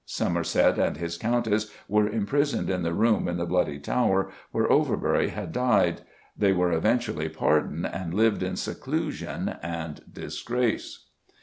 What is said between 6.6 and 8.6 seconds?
eventually pardoned and "lived in